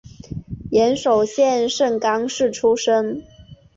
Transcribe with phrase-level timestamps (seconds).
[0.71, 3.23] 岩手县盛冈市出身。